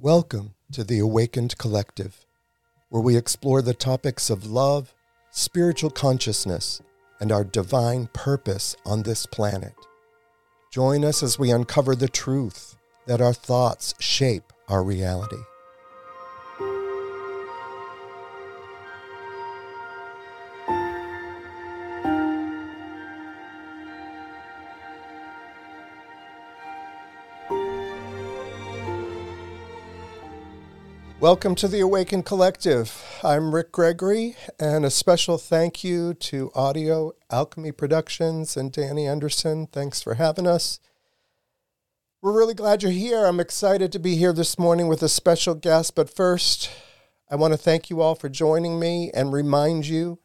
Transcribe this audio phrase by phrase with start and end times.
[0.00, 2.24] Welcome to the Awakened Collective,
[2.88, 4.94] where we explore the topics of love,
[5.32, 6.80] spiritual consciousness,
[7.18, 9.74] and our divine purpose on this planet.
[10.70, 12.76] Join us as we uncover the truth
[13.08, 15.42] that our thoughts shape our reality.
[31.28, 33.04] Welcome to the Awakened Collective.
[33.22, 39.66] I'm Rick Gregory, and a special thank you to Audio Alchemy Productions and Danny Anderson.
[39.66, 40.80] Thanks for having us.
[42.22, 43.26] We're really glad you're here.
[43.26, 46.70] I'm excited to be here this morning with a special guest, but first,
[47.30, 50.20] I want to thank you all for joining me and remind you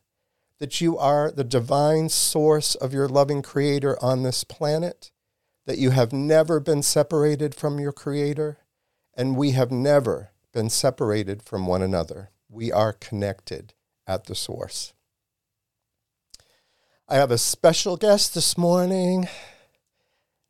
[0.60, 5.12] that you are the divine source of your loving Creator on this planet,
[5.66, 8.60] that you have never been separated from your Creator,
[9.18, 12.30] and we have never been separated from one another.
[12.48, 13.73] We are connected
[14.08, 14.94] at the source.
[17.10, 19.28] I have a special guest this morning.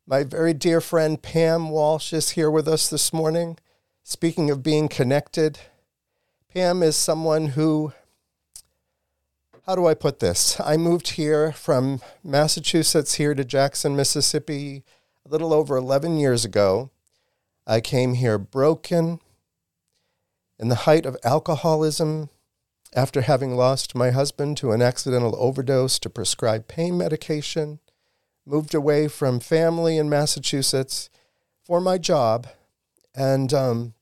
[0.06, 3.58] My very dear friend Pam Walsh is here with us this morning.
[4.02, 5.58] Speaking of being connected,
[6.52, 7.92] Pam is someone who,
[9.66, 10.60] how do I put this?
[10.60, 14.84] I moved here from Massachusetts here to Jackson, Mississippi
[15.26, 16.90] a little over 11 years ago.
[17.66, 19.20] I came here broken,
[20.58, 22.30] in the height of alcoholism,
[22.94, 27.80] after having lost my husband to an accidental overdose to prescribed pain medication,
[28.46, 31.10] moved away from family in Massachusetts
[31.64, 32.46] for my job,
[33.14, 33.94] and um,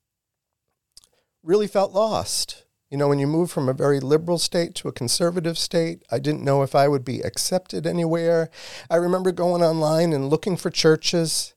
[1.43, 2.65] really felt lost.
[2.91, 6.19] You know, when you move from a very liberal state to a conservative state, I
[6.19, 8.51] didn't know if I would be accepted anywhere.
[8.91, 11.55] I remember going online and looking for churches,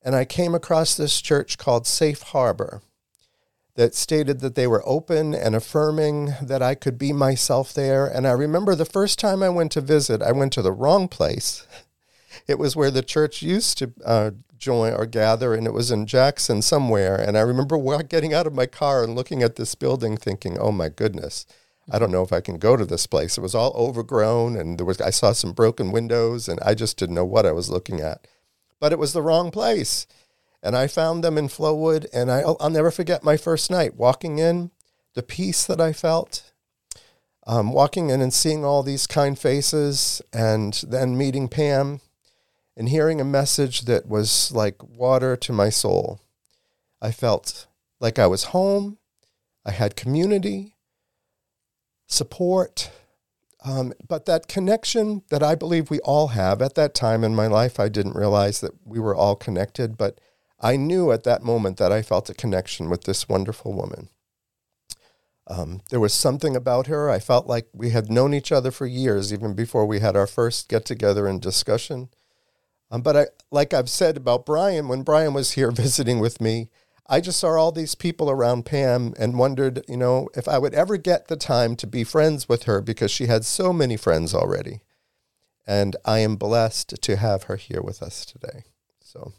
[0.00, 2.80] and I came across this church called Safe Harbor
[3.78, 8.08] that stated that they were open and affirming that I could be myself there.
[8.08, 11.08] And I remember the first time I went to visit, I went to the wrong
[11.08, 11.66] place.
[12.46, 16.06] It was where the church used to uh, join or gather, and it was in
[16.06, 17.16] Jackson somewhere.
[17.16, 20.72] And I remember getting out of my car and looking at this building, thinking, "Oh
[20.72, 21.46] my goodness."
[21.90, 23.36] I don't know if I can go to this place.
[23.36, 26.96] It was all overgrown and there was I saw some broken windows and I just
[26.96, 28.26] didn't know what I was looking at.
[28.80, 30.06] But it was the wrong place.
[30.62, 34.38] And I found them in Flowood, and I, will never forget my first night walking
[34.38, 34.70] in,
[35.14, 36.52] the peace that I felt,
[37.46, 42.00] um, walking in and seeing all these kind faces, and then meeting Pam
[42.76, 46.20] and hearing a message that was like water to my soul.
[47.00, 47.66] I felt
[48.00, 48.98] like I was home,
[49.64, 50.76] I had community,
[52.06, 52.90] support.
[53.64, 57.48] Um, but that connection that I believe we all have at that time in my
[57.48, 60.20] life, I didn't realize that we were all connected, but
[60.60, 64.08] I knew at that moment that I felt a connection with this wonderful woman.
[65.46, 67.08] Um, there was something about her.
[67.08, 70.26] I felt like we had known each other for years, even before we had our
[70.26, 72.10] first get together and discussion.
[72.90, 76.68] Um, but I, like I've said about Brian, when Brian was here visiting with me,
[77.10, 80.74] I just saw all these people around Pam and wondered, you know, if I would
[80.74, 84.34] ever get the time to be friends with her because she had so many friends
[84.34, 84.82] already.
[85.66, 88.64] And I am blessed to have her here with us today.
[89.00, 89.32] So,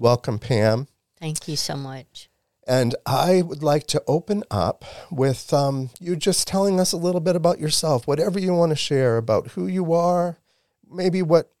[0.00, 0.88] Welcome, Pam.
[1.18, 2.30] Thank you so much.
[2.66, 7.20] And I would like to open up with um, you just telling us a little
[7.20, 10.38] bit about yourself, whatever you want to share about who you are,
[10.90, 11.52] maybe what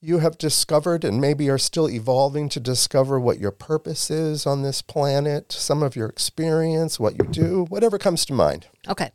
[0.00, 4.62] you have discovered and maybe are still evolving to discover what your purpose is on
[4.62, 8.68] this planet, some of your experience, what you do, whatever comes to mind.
[8.88, 9.10] Okay.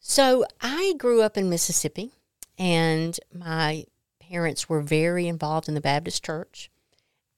[0.00, 2.12] So I grew up in Mississippi,
[2.58, 3.84] and my
[4.28, 6.70] parents were very involved in the Baptist church.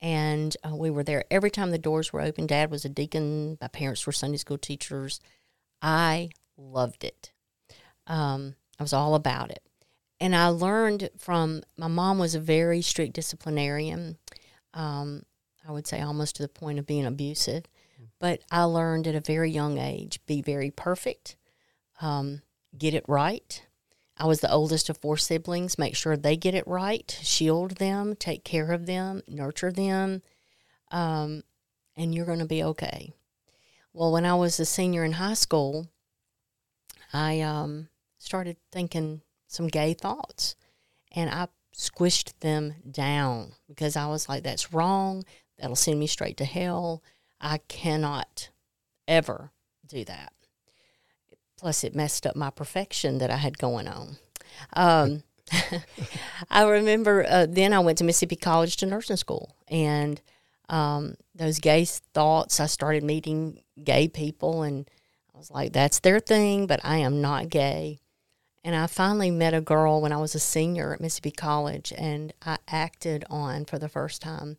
[0.00, 2.46] And uh, we were there every time the doors were open.
[2.46, 3.56] Dad was a deacon.
[3.60, 5.20] My parents were Sunday school teachers.
[5.80, 7.32] I loved it.
[8.06, 9.62] Um, I was all about it.
[10.20, 14.18] And I learned from my mom was a very strict disciplinarian.
[14.74, 15.22] Um,
[15.66, 17.64] I would say almost to the point of being abusive.
[18.18, 21.36] But I learned at a very young age be very perfect,
[22.00, 22.42] um,
[22.76, 23.62] get it right,
[24.18, 25.78] I was the oldest of four siblings.
[25.78, 30.22] Make sure they get it right, shield them, take care of them, nurture them,
[30.90, 31.42] um,
[31.96, 33.12] and you're going to be okay.
[33.92, 35.88] Well, when I was a senior in high school,
[37.12, 40.56] I um, started thinking some gay thoughts,
[41.12, 45.24] and I squished them down because I was like, "That's wrong.
[45.58, 47.02] That'll send me straight to hell.
[47.40, 48.50] I cannot
[49.06, 49.50] ever
[49.86, 50.32] do that."
[51.56, 54.18] Plus, it messed up my perfection that I had going on.
[54.74, 55.22] Um,
[56.50, 60.20] I remember uh, then I went to Mississippi College to nursing school, and
[60.68, 62.60] um, those gay thoughts.
[62.60, 64.88] I started meeting gay people, and
[65.34, 68.00] I was like, that's their thing, but I am not gay.
[68.64, 72.32] And I finally met a girl when I was a senior at Mississippi College, and
[72.44, 74.56] I acted on for the first time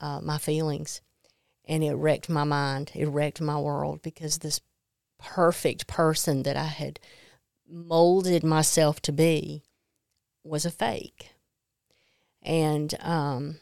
[0.00, 1.00] uh, my feelings.
[1.64, 2.92] And it wrecked my mind.
[2.94, 4.60] It wrecked my world because this
[5.18, 7.00] perfect person that I had
[7.68, 9.62] molded myself to be
[10.44, 11.32] was a fake.
[12.42, 13.58] And um,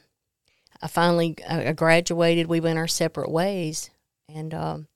[0.82, 2.46] I finally I graduated.
[2.46, 3.90] We went our separate ways.
[4.28, 4.88] And um,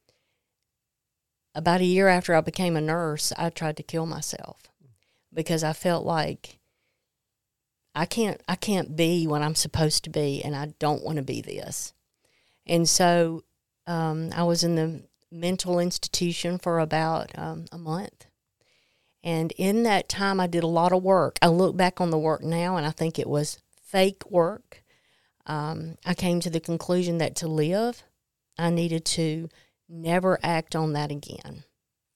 [1.54, 4.68] about a year after I became a nurse, I tried to kill myself
[5.32, 6.58] because I felt like
[7.94, 11.22] I can't I can't be what I'm supposed to be, and I don't want to
[11.22, 11.94] be this.
[12.66, 13.44] And so
[13.86, 18.26] um, I was in the mental institution for about um, a month.
[19.22, 21.38] And in that time, I did a lot of work.
[21.42, 24.82] I look back on the work now, and I think it was fake work.
[25.46, 28.02] Um, I came to the conclusion that to live,
[28.58, 29.48] I needed to
[29.88, 31.64] never act on that again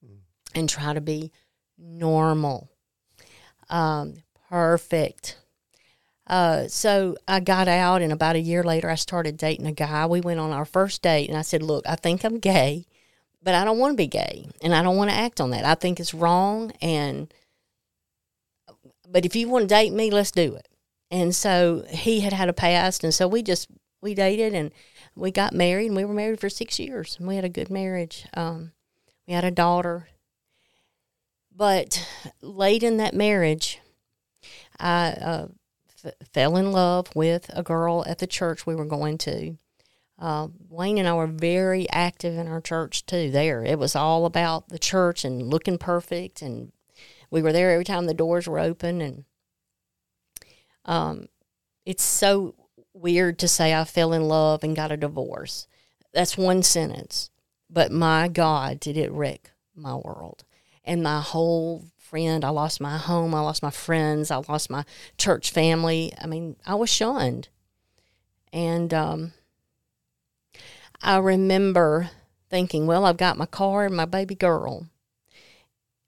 [0.05, 0.19] mm.
[0.55, 1.33] and try to be
[1.79, 2.73] normal
[3.73, 5.39] um, perfect.
[6.27, 10.07] Uh, so I got out, and about a year later, I started dating a guy.
[10.07, 12.87] We went on our first date, and I said, Look, I think I'm gay,
[13.43, 15.65] but I don't want to be gay, and I don't want to act on that.
[15.65, 17.33] I think it's wrong, and
[19.09, 20.69] but if you want to date me, let's do it.
[21.11, 23.69] And so he had had a past, and so we just
[24.01, 24.73] we dated, and
[25.15, 27.71] we got married, and we were married for six years, and we had a good
[27.71, 28.27] marriage.
[28.35, 28.73] Um,
[29.27, 30.09] we had a daughter,
[31.55, 32.07] but
[32.41, 33.81] late in that marriage,
[34.79, 35.47] I uh,
[36.05, 39.57] f- fell in love with a girl at the church we were going to.
[40.23, 43.33] Uh, Wayne and I were very active in our church too.
[43.33, 46.71] There, it was all about the church and looking perfect, and
[47.29, 49.01] we were there every time the doors were open.
[49.01, 49.25] And
[50.85, 51.27] um,
[51.85, 52.55] it's so
[52.95, 55.67] weird to say I fell in love and got a divorce.
[56.13, 57.31] That's one sentence,
[57.69, 60.45] but my God, did it wreck my world
[60.85, 62.45] and my whole friend.
[62.45, 63.35] I lost my home.
[63.35, 64.31] I lost my friends.
[64.31, 64.85] I lost my
[65.19, 66.13] church family.
[66.21, 67.49] I mean, I was shunned.
[68.53, 69.33] And um,
[71.03, 72.11] I remember
[72.49, 74.87] thinking, well, I've got my car and my baby girl.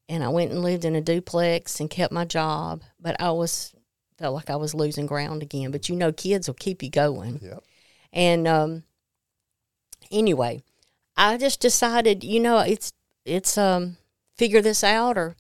[0.09, 3.75] And I went and lived in a duplex and kept my job, but I was
[4.19, 5.71] felt like I was losing ground again.
[5.71, 7.41] But you know, kids will keep you going.
[7.43, 7.65] Yep.
[8.13, 8.83] And um,
[10.11, 10.63] anyway,
[11.17, 12.93] I just decided, you know, it's
[13.25, 13.97] it's um
[14.37, 15.37] figure this out or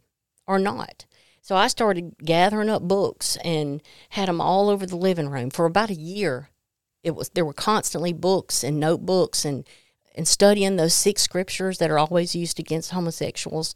[0.46, 1.04] or not.
[1.42, 5.66] So I started gathering up books and had them all over the living room for
[5.66, 6.48] about a year.
[7.04, 9.66] It was there were constantly books and notebooks and
[10.16, 13.74] and studying those six scriptures that are always used against homosexuals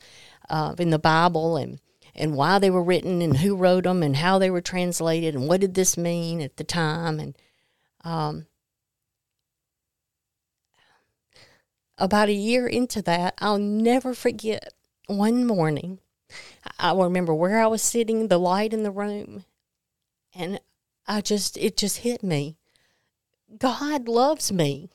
[0.51, 1.79] uh, in the Bible and
[2.15, 5.47] and why they were written and who wrote them and how they were translated and
[5.47, 7.37] what did this mean at the time and
[8.05, 8.47] um,
[11.99, 14.73] about a year into that, I'll never forget
[15.07, 15.99] one morning,
[16.79, 19.45] I remember where I was sitting, the light in the room,
[20.35, 20.61] and
[21.07, 22.58] I just, it just hit me.
[23.57, 24.91] God loves me.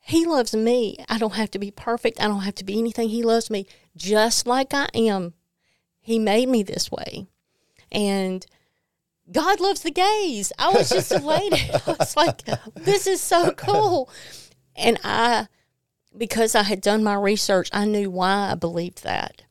[0.00, 0.96] He loves me.
[1.08, 2.20] I don't have to be perfect.
[2.20, 3.08] I don't have to be anything.
[3.08, 3.66] He loves me
[3.96, 5.34] just like I am.
[6.00, 7.26] He made me this way.
[7.92, 8.44] And
[9.30, 10.52] God loves the gays.
[10.58, 11.70] I was just elated.
[11.86, 12.42] I was like,
[12.74, 14.10] this is so cool.
[14.74, 15.48] And I
[16.16, 19.42] because I had done my research, I knew why I believed that,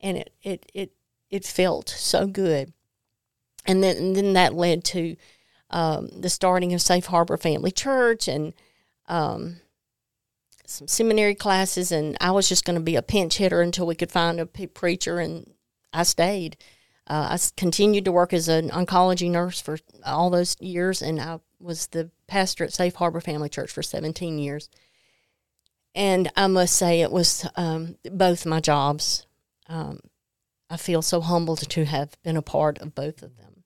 [0.00, 0.92] and it it it
[1.30, 2.72] it felt so good,
[3.66, 5.16] and then and then that led to
[5.70, 8.54] um, the starting of Safe Harbor Family Church and
[9.06, 9.56] um,
[10.66, 13.94] some seminary classes, and I was just going to be a pinch hitter until we
[13.94, 15.50] could find a preacher, and
[15.92, 16.56] I stayed.
[17.06, 21.40] Uh, I continued to work as an oncology nurse for all those years, and I
[21.58, 24.68] was the pastor at Safe Harbor Family Church for 17 years.
[25.94, 29.26] And I must say, it was um, both my jobs.
[29.68, 30.00] Um,
[30.70, 33.64] I feel so humbled to have been a part of both of them.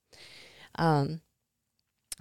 [0.76, 1.20] Um,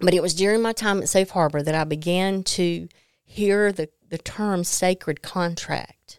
[0.02, 2.88] but it was during my time at Safe Harbor that I began to
[3.22, 6.18] hear the, the term sacred contract.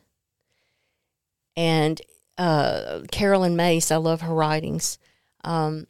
[1.57, 2.01] And
[2.37, 4.97] uh, Caroline Myss, I love her writings,
[5.43, 5.87] um,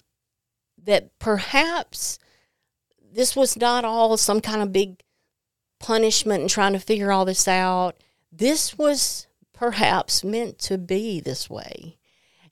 [0.83, 2.17] that perhaps
[3.13, 5.03] this was not all some kind of big
[5.79, 7.95] punishment and trying to figure all this out.
[8.31, 11.97] This was perhaps meant to be this way.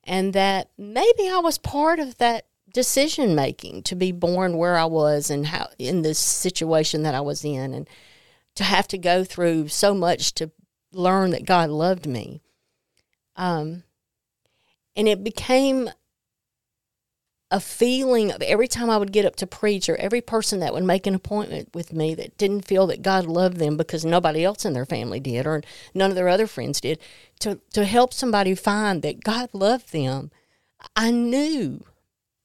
[0.03, 4.85] And that maybe I was part of that decision making to be born where I
[4.85, 7.89] was and how in this situation that I was in and
[8.55, 10.51] to have to go through so much to
[10.91, 12.41] learn that God loved me.
[13.35, 13.83] Um,
[14.95, 15.89] and it became
[17.49, 20.73] a feeling of every time I would get up to preach, or every person that
[20.73, 24.45] would make an appointment with me that didn't feel that God loved them because nobody
[24.45, 25.61] else in their family did, or
[25.93, 26.97] none of their other friends did,
[27.39, 30.31] to, to help somebody find that God loved them,
[30.95, 31.83] I knew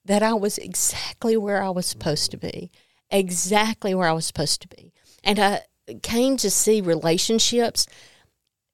[0.06, 2.70] that I was exactly where I was supposed to be,
[3.10, 4.92] exactly where I was supposed to be.
[5.22, 5.62] And I
[6.02, 7.86] came to see relationships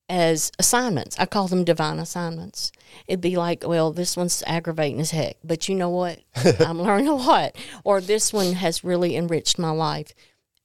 [0.08, 1.16] as assignments.
[1.18, 2.70] I call them divine assignments.
[3.06, 6.20] It'd be like, well, this one's aggravating as heck, but you know what?
[6.60, 7.56] I'm learning a lot.
[7.84, 10.12] Or this one has really enriched my life.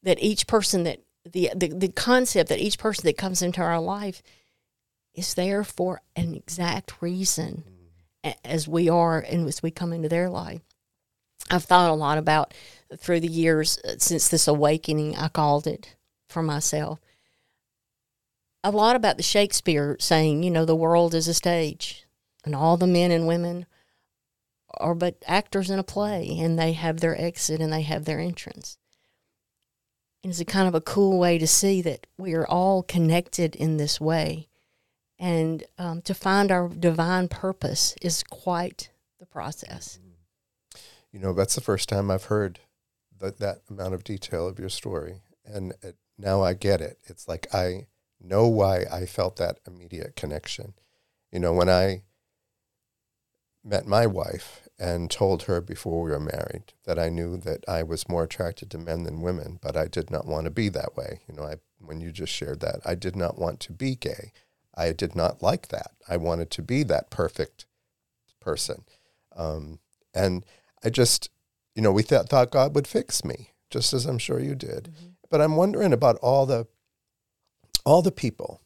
[0.03, 0.99] That each person that
[1.31, 4.21] the, the the concept that each person that comes into our life
[5.13, 7.63] is there for an exact reason
[8.43, 10.61] as we are and as we come into their life.
[11.49, 12.53] I've thought a lot about
[12.97, 15.95] through the years uh, since this awakening I called it
[16.27, 16.99] for myself
[18.63, 22.05] a lot about the Shakespeare saying, you know, the world is a stage
[22.43, 23.65] and all the men and women
[24.79, 28.19] are but actors in a play and they have their exit and they have their
[28.19, 28.77] entrance.
[30.23, 33.55] And it's a kind of a cool way to see that we are all connected
[33.55, 34.49] in this way.
[35.19, 39.99] And um, to find our divine purpose is quite the process.
[41.11, 42.59] You know, that's the first time I've heard
[43.19, 45.21] that, that amount of detail of your story.
[45.45, 46.99] And it, now I get it.
[47.05, 47.87] It's like I
[48.21, 50.73] know why I felt that immediate connection.
[51.31, 52.03] You know, when I
[53.63, 57.83] met my wife and told her before we were married that I knew that I
[57.83, 60.95] was more attracted to men than women, but I did not want to be that
[60.95, 61.21] way.
[61.27, 64.31] You know, I when you just shared that, I did not want to be gay.
[64.77, 65.91] I did not like that.
[66.07, 67.65] I wanted to be that perfect
[68.39, 68.83] person.
[69.35, 69.79] Um,
[70.13, 70.45] and
[70.83, 71.29] I just,
[71.75, 74.93] you know, we th- thought God would fix me, just as I'm sure you did.
[74.93, 75.07] Mm-hmm.
[75.29, 76.67] But I'm wondering about all the
[77.83, 78.61] all the people.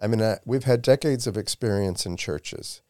[0.00, 2.80] I mean, uh, we've had decades of experience in churches.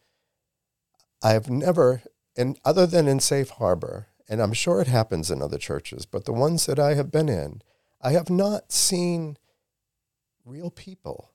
[1.21, 2.03] I have never,
[2.37, 6.23] and other than in Safe Harbor, and I'm sure it happens in other churches, but
[6.23, 7.61] the ones that I have been in,
[8.01, 9.37] I have not seen
[10.45, 11.30] real people.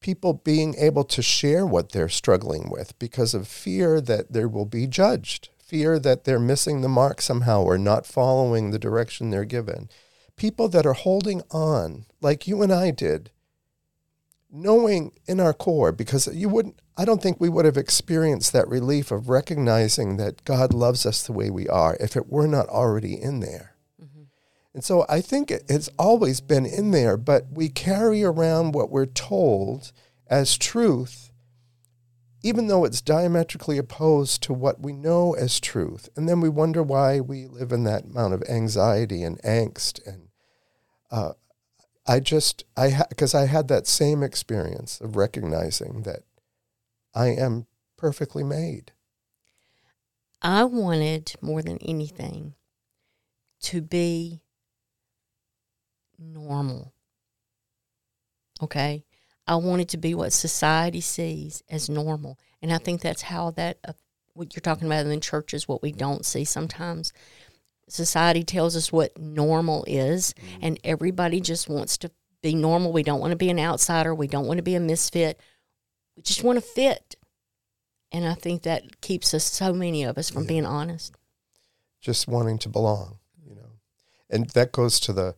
[0.00, 4.64] People being able to share what they're struggling with because of fear that they will
[4.64, 9.44] be judged, fear that they're missing the mark somehow or not following the direction they're
[9.44, 9.90] given.
[10.36, 13.30] People that are holding on, like you and I did,
[14.50, 18.68] knowing in our core, because you wouldn't, I don't think we would have experienced that
[18.68, 22.68] relief of recognizing that God loves us the way we are if it were not
[22.68, 23.69] already in there.
[24.72, 29.06] And so I think it's always been in there, but we carry around what we're
[29.06, 29.92] told
[30.28, 31.32] as truth,
[32.42, 36.08] even though it's diametrically opposed to what we know as truth.
[36.16, 40.28] And then we wonder why we live in that amount of anxiety and angst and
[41.10, 41.32] uh,
[42.06, 46.20] I just I because ha- I had that same experience of recognizing that
[47.14, 48.92] I am perfectly made.
[50.42, 52.54] I wanted more than anything
[53.62, 54.40] to be
[56.20, 56.92] normal.
[58.62, 59.04] Okay?
[59.46, 62.38] I wanted to be what society sees as normal.
[62.62, 63.94] And I think that's how that, uh,
[64.34, 67.12] what you're talking about in the churches, what we don't see sometimes
[67.92, 70.58] society tells us what normal is, mm-hmm.
[70.62, 72.10] and everybody just wants to
[72.42, 72.92] be normal.
[72.92, 74.14] We don't want to be an outsider.
[74.14, 75.38] We don't want to be a misfit.
[76.16, 77.16] We just want to fit.
[78.12, 80.48] And I think that keeps us, so many of us, from yeah.
[80.48, 81.14] being honest.
[82.00, 83.78] Just wanting to belong, you know.
[84.30, 85.34] And that goes to the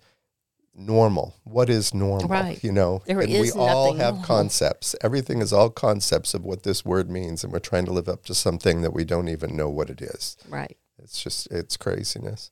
[0.75, 1.37] normal.
[1.45, 2.29] What is normal?
[2.29, 2.63] Right.
[2.63, 4.27] You know, there and we all have normal.
[4.27, 4.95] concepts.
[5.03, 8.25] Everything is all concepts of what this word means, and we're trying to live up
[8.25, 10.37] to something that we don't even know what it is.
[10.49, 10.77] Right.
[11.03, 12.51] It's just it's craziness.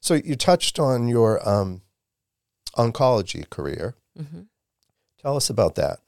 [0.00, 1.82] So you touched on your um,
[2.76, 3.96] oncology career.
[4.18, 4.42] Mm-hmm.
[5.20, 5.98] Tell us about that.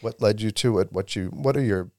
[0.00, 0.92] What led you to it?
[0.92, 1.90] What you what are your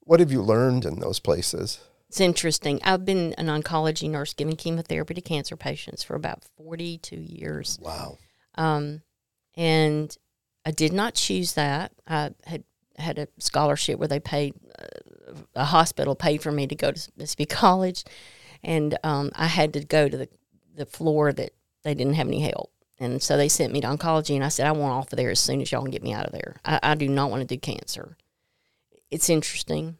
[0.00, 1.80] what have you learned in those places?
[2.08, 2.80] It's interesting.
[2.84, 7.78] I've been an oncology nurse giving chemotherapy to cancer patients for about 42 years.
[7.82, 8.16] Wow.
[8.54, 9.02] Um,
[9.56, 10.16] and
[10.64, 11.92] I did not choose that.
[12.06, 12.64] I had
[12.96, 17.12] had a scholarship where they paid uh, a hospital paid for me to go to
[17.16, 18.04] Mississippi College,
[18.62, 20.28] and um, I had to go to the
[20.74, 22.72] the floor that they didn't have any help.
[23.00, 25.30] And so they sent me to oncology, and I said, I want off of there
[25.30, 26.56] as soon as y'all can get me out of there.
[26.64, 28.16] I, I do not want to do cancer.
[29.10, 29.98] It's interesting.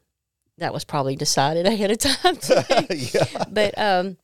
[0.59, 2.37] That was probably decided ahead of time.
[2.89, 3.45] yeah.
[3.49, 4.17] But um,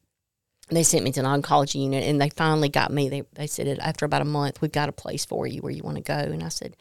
[0.70, 3.10] they sent me to an oncology unit, and they finally got me.
[3.10, 5.84] They, they said, after about a month, we've got a place for you where you
[5.84, 6.14] want to go.
[6.14, 6.76] And I said,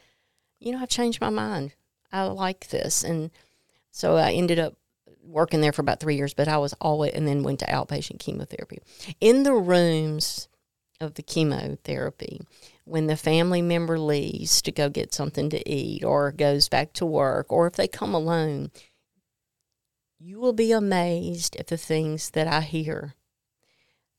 [0.61, 1.75] you know, I've changed my mind.
[2.12, 3.02] I like this.
[3.02, 3.30] And
[3.90, 4.76] so I ended up
[5.23, 8.20] working there for about three years, but I was always, and then went to outpatient
[8.20, 8.78] chemotherapy.
[9.20, 10.49] In the rooms,
[11.00, 12.40] of the chemotherapy
[12.84, 17.06] when the family member leaves to go get something to eat or goes back to
[17.06, 18.70] work or if they come alone
[20.25, 23.12] you will be amazed at the things that I hear.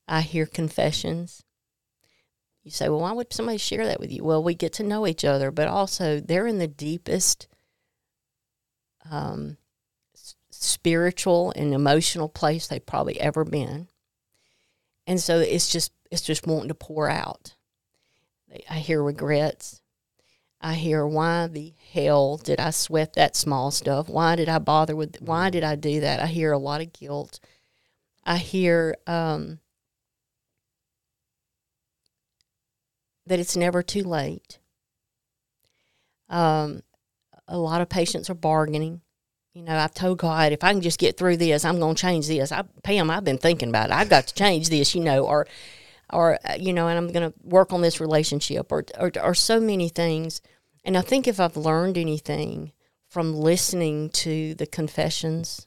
[0.06, 1.42] I hear confessions.
[2.62, 4.22] You say, well, why would somebody share that with you?
[4.22, 7.48] Well, we get to know each other, but also they're in the deepest
[9.10, 9.56] um,
[10.50, 13.88] spiritual and emotional place they've probably ever been.
[15.08, 17.56] And so it's just it's just wanting to pour out.
[18.70, 19.82] I hear regrets.
[20.60, 24.08] I hear why the hell did I sweat that small stuff?
[24.08, 26.20] Why did I bother with why did I do that?
[26.20, 27.40] I hear a lot of guilt.
[28.24, 29.60] I hear um,
[33.26, 34.58] that it's never too late.
[36.28, 36.82] Um,
[37.46, 39.02] a lot of patients are bargaining.
[39.54, 42.00] You know, I've told God if I can just get through this, I'm going to
[42.00, 42.52] change this.
[42.52, 43.94] I, Pam, I've been thinking about it.
[43.94, 44.94] I've got to change this.
[44.94, 45.46] You know, or
[46.12, 49.34] or uh, you know, and I'm going to work on this relationship, or, or or
[49.34, 50.40] so many things.
[50.84, 52.72] And I think if I've learned anything
[53.08, 55.66] from listening to the confessions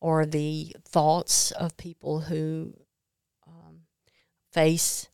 [0.00, 2.74] or the thoughts of people who
[3.46, 3.82] um,
[4.50, 5.08] face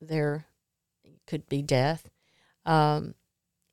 [0.00, 0.46] their
[1.26, 2.08] could be death,
[2.66, 3.14] um,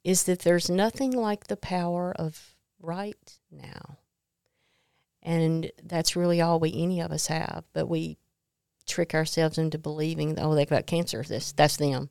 [0.03, 3.97] is that there's nothing like the power of right now.
[5.21, 7.65] And that's really all we any of us have.
[7.73, 8.17] But we
[8.89, 11.23] trick ourselves into believing, oh, they've got cancer.
[11.23, 12.09] This that's them.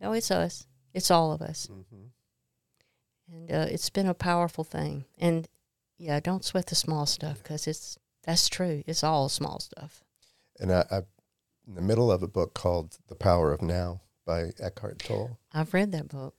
[0.00, 0.66] No, it's us.
[0.94, 1.68] It's all of us.
[1.70, 3.34] Mm-hmm.
[3.34, 5.04] And uh, it's been a powerful thing.
[5.18, 5.48] And
[5.98, 8.82] yeah, don't sweat the small stuff because it's that's true.
[8.86, 10.04] It's all small stuff.
[10.60, 10.96] And I, I,
[11.66, 15.38] in the middle of a book called "The Power of Now" by Eckhart Tolle.
[15.52, 16.34] I've read that book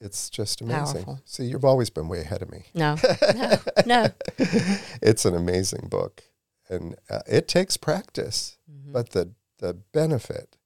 [0.00, 1.04] it's just amazing.
[1.04, 1.20] Powerful.
[1.24, 2.66] See, you've always been way ahead of me.
[2.74, 2.96] No,
[3.34, 4.08] no, no.
[4.38, 6.24] it's an amazing book,
[6.68, 8.92] and uh, it takes practice, mm-hmm.
[8.92, 10.56] but the the benefit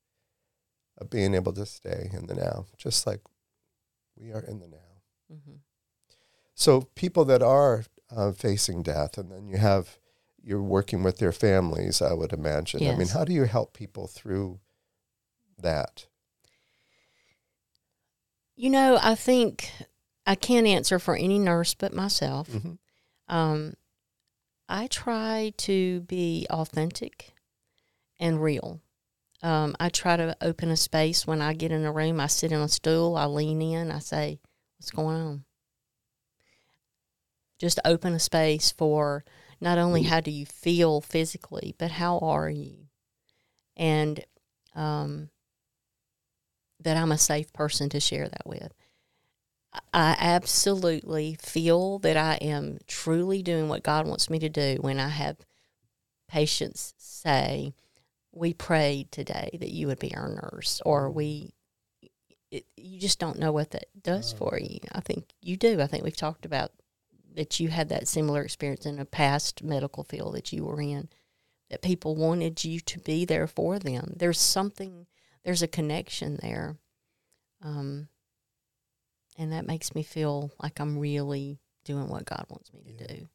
[0.99, 3.21] of being able to stay in the now, just like
[4.17, 5.33] we are in the now.
[5.33, 5.57] Mm-hmm.
[6.55, 9.99] So people that are uh, facing death, and then you have
[10.43, 12.03] you're working with their families.
[12.03, 12.83] I would imagine.
[12.83, 12.95] Yes.
[12.95, 14.61] I mean, how do you help people through
[15.59, 16.07] that?
[18.57, 19.71] You know, I think
[20.27, 22.51] I can't answer for any nurse but myself.
[22.51, 23.35] Mm-hmm.
[23.35, 23.75] Um,
[24.69, 27.33] I try to be authentic
[28.23, 28.81] and real.
[29.43, 32.21] Um, I try to open a space when I get in a room.
[32.21, 34.39] I sit in a stool, I lean in, I say,
[34.79, 35.45] What's going on?
[37.59, 39.25] Just open a space for
[39.61, 42.89] not only how do you feel physically, but how are you?
[43.77, 44.25] And
[44.75, 45.31] um,
[46.81, 48.73] that I'm a safe person to share that with.
[49.95, 54.99] I absolutely feel that I am truly doing what God wants me to do when
[54.99, 55.39] I have
[56.29, 57.73] patients say,
[58.33, 61.55] We prayed today that you would be our nurse, or we,
[62.51, 64.79] it, you just don't know what that does for you.
[64.93, 65.81] I think you do.
[65.81, 66.73] I think we've talked about
[67.35, 71.09] that you had that similar experience in a past medical field that you were in,
[71.71, 74.15] that people wanted you to be there for them.
[74.17, 75.07] There's something
[75.45, 76.77] there's a connection there.
[77.63, 78.09] Um,
[79.39, 83.17] and that makes me feel like I'm really doing what God wants me to yeah.
[83.17, 83.29] do.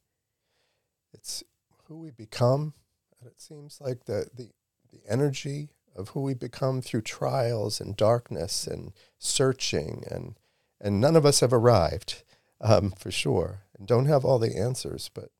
[1.12, 1.42] It's
[1.84, 2.74] who we become,
[3.20, 4.50] and it seems like the, the
[4.90, 10.36] the energy of who we become through trials and darkness and searching and
[10.80, 12.22] and none of us have arrived
[12.60, 15.30] um, for sure and don't have all the answers but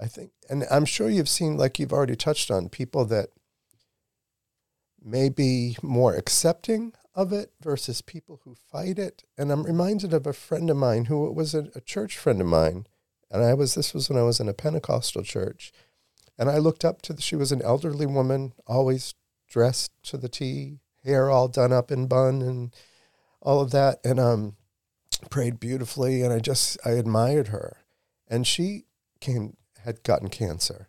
[0.00, 3.28] i think and i'm sure you've seen like you've already touched on people that
[5.04, 9.22] may be more accepting of it versus people who fight it.
[9.38, 12.46] And I'm reminded of a friend of mine who was a, a, church friend of
[12.46, 12.86] mine.
[13.30, 15.72] And I was, this was when I was in a Pentecostal church.
[16.38, 19.14] And I looked up to, the, she was an elderly woman, always
[19.48, 22.74] dressed to the T, hair all done up in bun and
[23.40, 23.98] all of that.
[24.04, 24.56] And um,
[25.30, 26.22] prayed beautifully.
[26.22, 27.78] And I just, I admired her.
[28.28, 28.84] And she
[29.20, 30.88] came, had gotten cancer.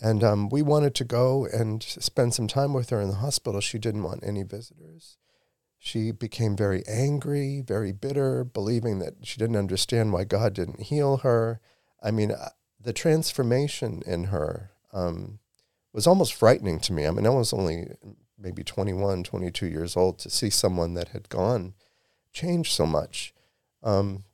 [0.00, 3.60] And um, we wanted to go and spend some time with her in the hospital.
[3.60, 5.16] She didn't want any visitors.
[5.78, 11.18] She became very angry, very bitter, believing that she didn't understand why God didn't heal
[11.18, 11.60] her.
[12.02, 12.32] I mean,
[12.82, 15.38] the transformation in her um,
[15.92, 17.06] was almost frightening to me.
[17.06, 17.88] I mean, I was only
[18.38, 21.74] maybe 21, 22 years old to see someone that had gone
[22.32, 23.34] change so much.
[23.82, 24.24] Um,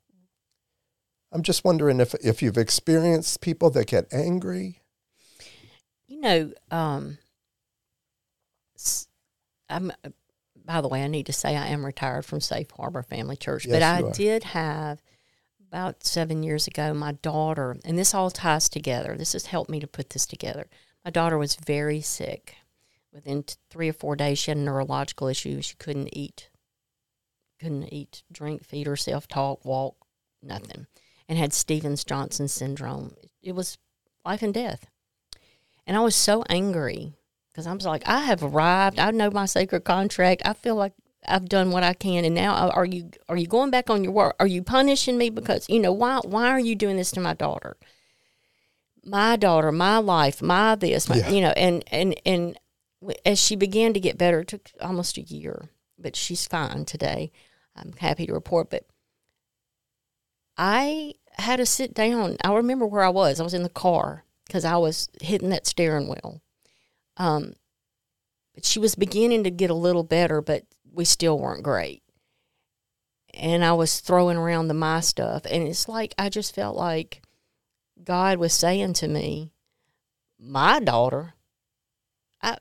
[1.30, 4.82] I'm just wondering if, if you've experienced people that get angry
[6.08, 7.18] you know, um,
[9.68, 9.92] I'm.
[10.64, 13.64] By the way, I need to say I am retired from Safe Harbor Family Church,
[13.64, 15.00] yes, but I did have
[15.68, 19.16] about seven years ago my daughter, and this all ties together.
[19.16, 20.66] This has helped me to put this together.
[21.04, 22.56] My daughter was very sick.
[23.12, 25.60] Within three or four days, she had neurological issue.
[25.62, 26.50] She couldn't eat,
[27.60, 29.96] couldn't eat, drink, feed herself, talk, walk,
[30.42, 30.86] nothing,
[31.28, 33.14] and had Stevens Johnson syndrome.
[33.42, 33.78] It was
[34.24, 34.86] life and death.
[35.86, 37.14] And I was so angry
[37.50, 38.98] because I was like, I have arrived.
[38.98, 40.42] I know my sacred contract.
[40.44, 40.92] I feel like
[41.26, 44.12] I've done what I can, and now are you are you going back on your
[44.12, 44.34] word?
[44.38, 47.34] Are you punishing me because you know why why are you doing this to my
[47.34, 47.76] daughter?
[49.04, 51.30] My daughter, my life, my this, my, Yeah.
[51.30, 52.58] you know, and and and
[53.24, 57.30] as she began to get better, it took almost a year, but she's fine today.
[57.76, 58.84] I'm happy to report, but
[60.56, 62.36] I had to sit down.
[62.44, 63.40] I remember where I was.
[63.40, 66.40] I was in the car because I was hitting that steering wheel.
[67.16, 67.54] Um,
[68.54, 70.64] but she was beginning to get a little better, but
[70.98, 72.02] we still weren't great.
[73.32, 77.22] And I was throwing around the my stuff, and it's like I just felt like
[78.02, 79.52] God was saying to me,
[80.40, 81.34] "My daughter,
[82.42, 82.56] I,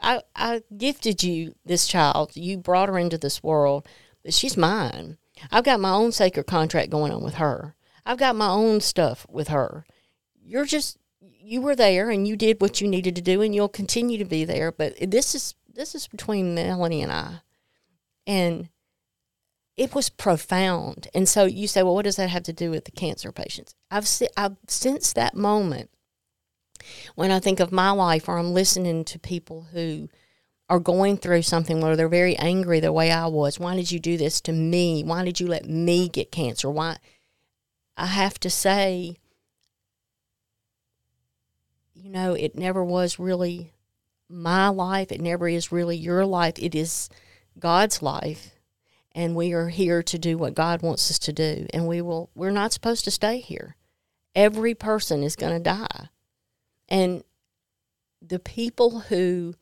[0.00, 2.34] I, I gifted you this child.
[2.34, 3.86] You brought her into this world,
[4.24, 5.18] but she's mine.
[5.52, 7.74] I've got my own sacred contract going on with her.
[8.06, 9.84] I've got my own stuff with her.
[10.42, 13.68] You're just you were there and you did what you needed to do and you'll
[13.68, 17.40] continue to be there, but this is this is between Melanie and I.
[18.26, 18.68] And
[19.76, 21.08] it was profound.
[21.14, 23.74] And so you say, well, what does that have to do with the cancer patients?
[23.90, 25.90] I've se- I've since that moment
[27.14, 30.08] when I think of my life or I'm listening to people who
[30.68, 33.58] are going through something where they're very angry the way I was.
[33.58, 35.02] Why did you do this to me?
[35.02, 36.70] Why did you let me get cancer?
[36.70, 36.98] Why?
[37.96, 39.16] I have to say,
[41.94, 43.72] you know, it never was really
[44.28, 45.10] my life.
[45.10, 46.54] It never is really your life.
[46.58, 47.08] It is
[47.60, 48.56] God's life.
[49.12, 51.66] And we are here to do what God wants us to do.
[51.74, 53.76] And we will, we're not supposed to stay here.
[54.34, 56.08] Every person is going to die.
[56.88, 57.24] And
[58.22, 59.54] the people who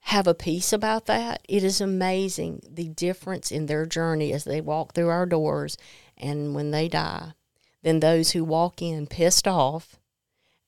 [0.00, 4.60] have a peace about that, it is amazing the difference in their journey as they
[4.60, 5.76] walk through our doors
[6.16, 7.32] and when they die
[7.82, 9.96] than those who walk in pissed off.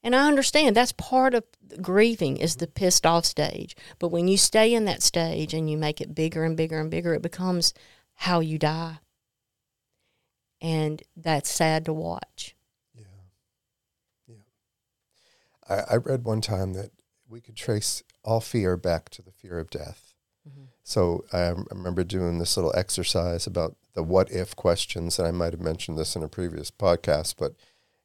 [0.02, 1.44] And I understand that's part of
[1.82, 3.76] grieving is the pissed off stage.
[3.98, 6.90] But when you stay in that stage and you make it bigger and bigger and
[6.90, 7.74] bigger, it becomes
[8.14, 8.98] how you die.
[10.60, 12.56] And that's sad to watch.
[12.94, 13.04] Yeah.
[14.26, 14.36] Yeah.
[15.68, 16.90] I, I read one time that
[17.28, 20.14] we could trace all fear back to the fear of death.
[20.48, 20.64] Mm-hmm.
[20.82, 25.32] So I rem- remember doing this little exercise about the what if questions, and I
[25.32, 27.52] might have mentioned this in a previous podcast, but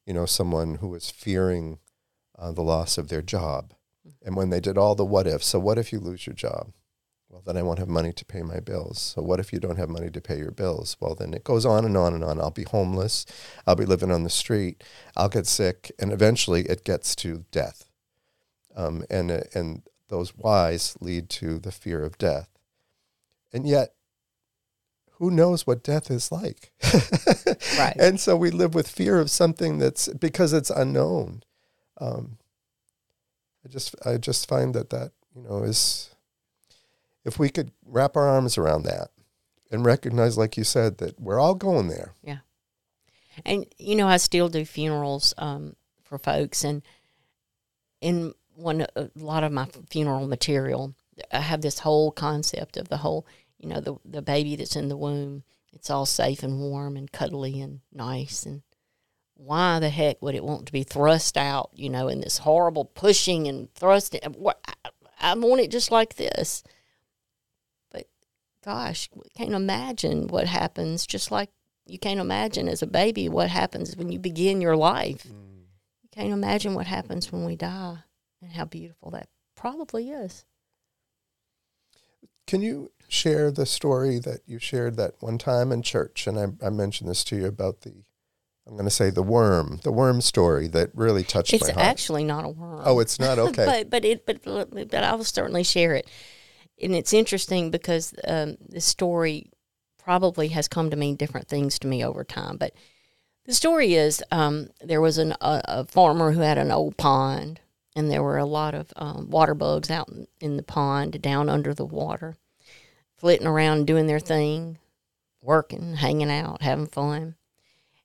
[0.06, 1.78] you know, someone who was fearing
[2.38, 3.74] uh, the loss of their job,
[4.24, 6.72] and when they did all the what ifs, so what if you lose your job?
[7.28, 9.00] Well, then I won't have money to pay my bills.
[9.00, 10.96] So what if you don't have money to pay your bills?
[11.00, 12.40] Well, then it goes on and on and on.
[12.40, 13.26] I'll be homeless.
[13.66, 14.84] I'll be living on the street.
[15.16, 17.90] I'll get sick, and eventually it gets to death.
[18.76, 22.48] Um, and uh, and those whys lead to the fear of death.
[23.52, 23.94] And yet,
[25.18, 26.72] who knows what death is like?
[27.78, 27.96] Right.
[27.98, 31.42] And so we live with fear of something that's because it's unknown.
[32.00, 32.38] Um,
[33.64, 36.14] I just I just find that that you know is
[37.24, 39.08] if we could wrap our arms around that
[39.70, 42.12] and recognize, like you said, that we're all going there.
[42.22, 42.38] Yeah,
[43.44, 46.82] and you know, I still do funerals um, for folks, and
[48.00, 50.94] in one a lot of my funeral material,
[51.32, 53.26] I have this whole concept of the whole,
[53.58, 55.42] you know, the the baby that's in the womb.
[55.72, 58.62] It's all safe and warm and cuddly and nice, and
[59.36, 61.70] why the heck would it want to be thrust out?
[61.74, 64.20] You know, in this horrible pushing and thrusting.
[64.24, 64.52] Uh,
[64.84, 66.62] I, I want it just like this.
[67.90, 68.06] But
[68.64, 71.06] gosh, we can't imagine what happens.
[71.06, 71.50] Just like
[71.86, 75.24] you can't imagine as a baby what happens when you begin your life.
[75.24, 75.64] Mm.
[76.02, 77.98] You can't imagine what happens when we die
[78.40, 80.44] and how beautiful that probably is.
[82.46, 86.26] Can you share the story that you shared that one time in church?
[86.26, 88.04] And I, I mentioned this to you about the,
[88.66, 91.78] I'm going to say the worm, the worm story that really touched It's my heart.
[91.78, 92.82] It's actually not a worm.
[92.84, 93.64] oh, it's not okay.
[93.64, 96.08] but but it but but I will certainly share it.
[96.82, 99.50] And it's interesting because um, this story
[99.98, 102.56] probably has come to mean different things to me over time.
[102.56, 102.74] But
[103.44, 107.60] the story is um, there was an, a, a farmer who had an old pond,
[107.94, 111.48] and there were a lot of um, water bugs out in, in the pond, down
[111.48, 112.36] under the water,
[113.16, 114.78] flitting around doing their thing,
[115.42, 117.36] working, hanging out, having fun.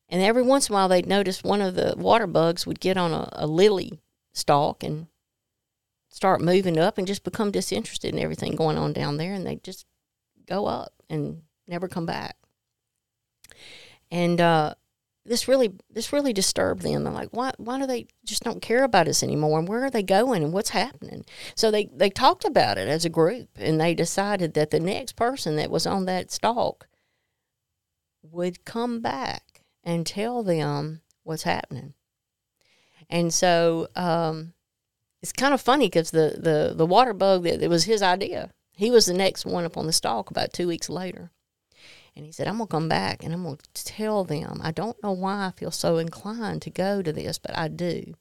[0.09, 2.97] And every once in a while, they'd notice one of the water bugs would get
[2.97, 3.99] on a, a lily
[4.33, 5.07] stalk and
[6.09, 9.63] start moving up and just become disinterested in everything going on down there, and they'd
[9.63, 9.85] just
[10.47, 12.35] go up and never come back.
[14.11, 14.73] And uh,
[15.25, 17.03] this really this really disturbed them.
[17.03, 19.59] They're like, why why do they just don't care about us anymore?
[19.59, 20.43] And where are they going?
[20.43, 21.23] And what's happening?
[21.55, 25.15] So they they talked about it as a group, and they decided that the next
[25.15, 26.87] person that was on that stalk
[28.23, 29.48] would come back
[29.83, 31.93] and tell them what's happening.
[33.09, 34.53] And so um,
[35.21, 38.51] it's kind of funny because the, the, the water bug, that it was his idea.
[38.71, 41.31] He was the next one up on the stalk about two weeks later.
[42.15, 44.59] And he said, I'm going to come back and I'm going to tell them.
[44.63, 48.13] I don't know why I feel so inclined to go to this, but I do.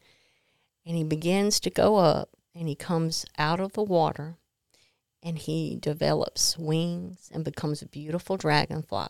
[0.87, 4.37] And he begins to go up and he comes out of the water
[5.23, 9.09] and he develops wings and becomes a beautiful dragonfly.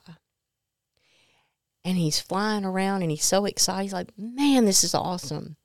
[1.88, 3.84] And he's flying around and he's so excited.
[3.84, 5.56] He's like, man, this is awesome.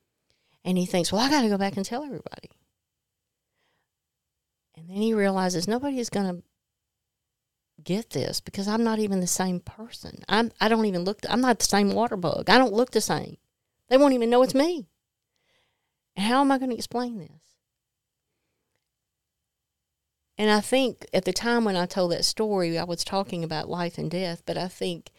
[0.63, 2.49] And he thinks, well, I got to go back and tell everybody.
[4.77, 6.43] And then he realizes nobody is going to
[7.83, 10.23] get this because I'm not even the same person.
[10.29, 12.49] I'm I don't even look I'm not the same water bug.
[12.49, 13.35] I don't look the same.
[13.89, 14.87] They won't even know it's me.
[16.15, 17.57] And how am I going to explain this?
[20.37, 23.67] And I think at the time when I told that story, I was talking about
[23.67, 25.11] life and death, but I think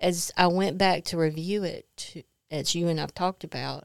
[0.00, 3.84] as I went back to review it, as you and I've talked about,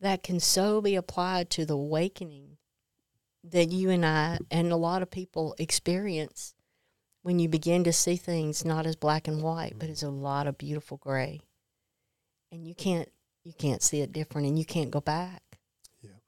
[0.00, 2.58] that can so be applied to the awakening
[3.44, 6.54] that you and I and a lot of people experience
[7.22, 10.46] when you begin to see things not as black and white, but as a lot
[10.46, 11.40] of beautiful gray.
[12.52, 13.10] And you can't
[13.44, 15.42] you can't see it different and you can't go back.
[16.02, 16.20] Yeah.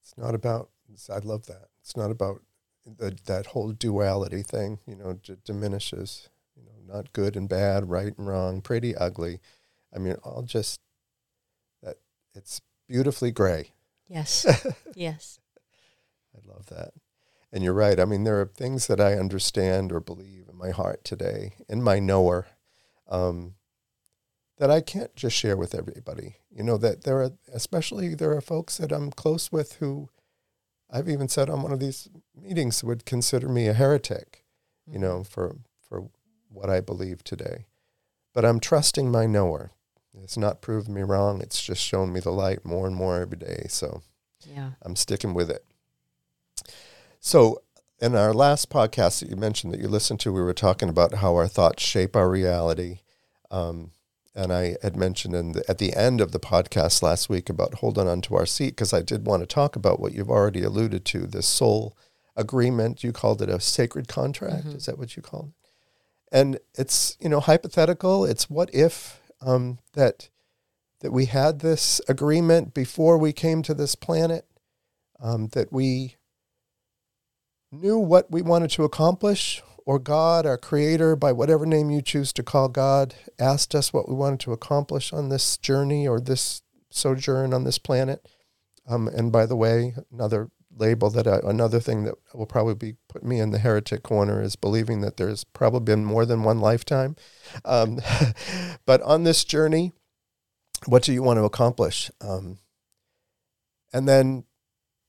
[0.00, 0.70] It's not about
[1.10, 1.68] I love that.
[1.80, 2.42] It's not about
[2.86, 6.28] the, that whole duality thing, you know, d- diminishes,
[6.86, 9.40] not good and bad, right and wrong, pretty, ugly.
[9.94, 10.80] I mean, all just
[11.82, 11.96] that
[12.34, 13.72] it's beautifully gray.
[14.08, 14.46] Yes.
[14.94, 15.40] yes.
[16.34, 16.92] I love that.
[17.52, 17.98] And you're right.
[17.98, 21.82] I mean, there are things that I understand or believe in my heart today, in
[21.82, 22.46] my knower,
[23.08, 23.54] um,
[24.58, 26.36] that I can't just share with everybody.
[26.50, 30.08] You know, that there are, especially there are folks that I'm close with who
[30.90, 34.44] I've even said on one of these meetings would consider me a heretic,
[34.86, 35.02] you mm-hmm.
[35.02, 35.56] know, for, for
[36.56, 37.66] what I believe today.
[38.32, 39.70] But I'm trusting my knower.
[40.22, 41.40] It's not proved me wrong.
[41.40, 43.66] It's just shown me the light more and more every day.
[43.68, 44.02] So
[44.44, 44.70] yeah.
[44.82, 45.64] I'm sticking with it.
[47.20, 47.62] So,
[47.98, 51.14] in our last podcast that you mentioned that you listened to, we were talking about
[51.14, 53.00] how our thoughts shape our reality.
[53.50, 53.92] Um,
[54.34, 57.76] and I had mentioned in the, at the end of the podcast last week about
[57.76, 60.62] holding on to our seat because I did want to talk about what you've already
[60.62, 61.96] alluded to this soul
[62.36, 63.02] agreement.
[63.02, 64.66] You called it a sacred contract.
[64.66, 64.76] Mm-hmm.
[64.76, 65.54] Is that what you called it?
[66.36, 68.26] And it's you know hypothetical.
[68.26, 70.28] It's what if um, that
[71.00, 74.44] that we had this agreement before we came to this planet,
[75.18, 76.16] um, that we
[77.72, 82.34] knew what we wanted to accomplish, or God, our Creator, by whatever name you choose
[82.34, 86.60] to call God, asked us what we wanted to accomplish on this journey or this
[86.90, 88.28] sojourn on this planet.
[88.86, 92.96] Um, and by the way, another label that I, another thing that will probably be
[93.08, 96.60] put me in the heretic corner is believing that there's probably been more than one
[96.60, 97.16] lifetime.
[97.64, 98.00] Um,
[98.86, 99.92] but on this journey,
[100.86, 102.10] what do you want to accomplish?
[102.20, 102.58] Um,
[103.92, 104.44] and then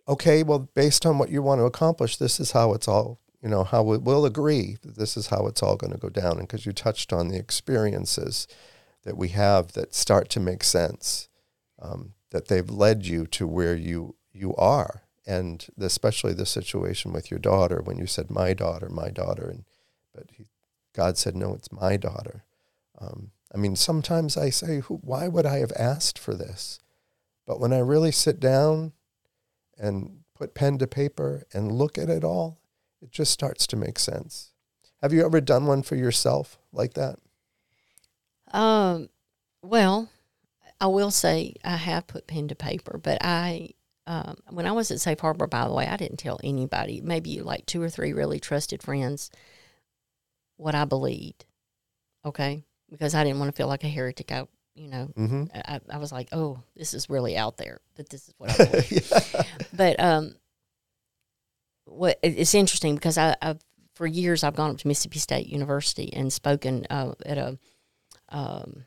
[0.07, 3.49] okay, well, based on what you want to accomplish, this is how it's all, you
[3.49, 6.37] know, how we, will agree that this is how it's all going to go down.
[6.37, 8.47] And because you touched on the experiences
[9.03, 11.29] that we have that start to make sense,
[11.79, 17.29] um, that they've led you to where you you are, and especially the situation with
[17.29, 19.65] your daughter when you said my daughter, my daughter, and
[20.15, 20.47] but he,
[20.93, 22.45] God said no, it's my daughter.
[22.99, 26.79] Um, I mean, sometimes I say, why would I have asked for this?
[27.45, 28.93] But when I really sit down
[29.77, 32.59] and put pen to paper and look at it all,
[33.01, 34.51] it just starts to make sense.
[35.01, 37.19] Have you ever done one for yourself like that?
[38.51, 39.09] Um,
[39.61, 40.09] well,
[40.81, 43.71] I will say I have put pen to paper, but I,
[44.07, 47.41] um, when I was at Safe Harbor, by the way, I didn't tell anybody, maybe
[47.41, 49.29] like two or three really trusted friends,
[50.55, 51.45] what I believed.
[52.25, 52.63] Okay.
[52.89, 54.31] Because I didn't want to feel like a heretic.
[54.31, 55.45] I you know, mm-hmm.
[55.53, 58.65] I, I, was like, oh, this is really out there that this is what I
[58.65, 59.11] believe.
[59.11, 59.43] yeah.
[59.73, 60.35] But um,
[61.85, 63.59] what it's interesting because I, I've
[63.95, 67.57] for years I've gone up to Mississippi State University and spoken uh, at a
[68.29, 68.85] um,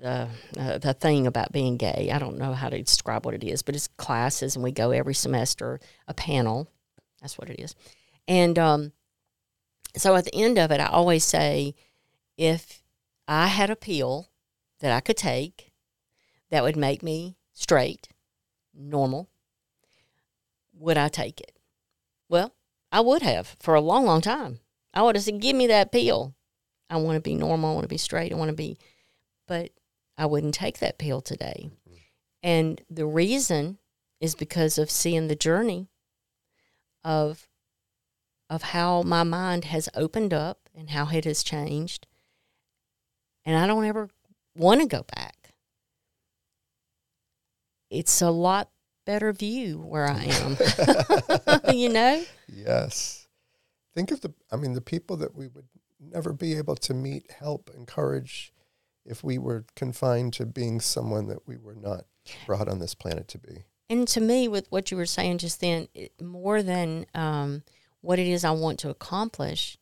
[0.00, 0.28] the
[0.58, 2.10] uh, the thing about being gay.
[2.12, 4.90] I don't know how to describe what it is, but it's classes, and we go
[4.90, 6.68] every semester a panel.
[7.20, 7.74] That's what it is,
[8.28, 8.92] and um,
[9.96, 11.74] so at the end of it, I always say,
[12.36, 12.82] if
[13.26, 14.28] I had a pill
[14.80, 15.72] that I could take
[16.50, 18.08] that would make me straight,
[18.74, 19.28] normal,
[20.74, 21.58] would I take it?
[22.28, 22.52] Well,
[22.92, 24.60] I would have for a long, long time.
[24.94, 26.34] I would have said, Give me that pill.
[26.88, 27.70] I want to be normal.
[27.70, 28.32] I want to be straight.
[28.32, 28.78] I want to be,
[29.48, 29.70] but
[30.18, 31.70] I wouldn't take that pill today.
[32.42, 33.78] And the reason
[34.20, 35.88] is because of seeing the journey
[37.04, 37.48] of
[38.48, 42.06] of how my mind has opened up and how it has changed
[43.46, 44.10] and I don't ever
[44.56, 45.54] want to go back,
[47.88, 48.70] it's a lot
[49.06, 51.72] better view where I am.
[51.74, 52.24] you know?
[52.52, 53.28] Yes.
[53.94, 55.68] Think of the, I mean, the people that we would
[56.00, 58.52] never be able to meet, help, encourage
[59.06, 62.04] if we were confined to being someone that we were not
[62.46, 63.64] brought on this planet to be.
[63.88, 67.62] And to me, with what you were saying just then, it, more than um,
[68.00, 69.78] what it is I want to accomplish,